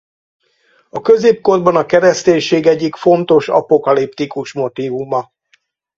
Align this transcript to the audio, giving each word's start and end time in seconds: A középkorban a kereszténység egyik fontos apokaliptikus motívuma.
A 0.89 1.01
középkorban 1.01 1.75
a 1.75 1.85
kereszténység 1.85 2.65
egyik 2.67 2.95
fontos 2.95 3.47
apokaliptikus 3.49 4.53
motívuma. 4.53 5.31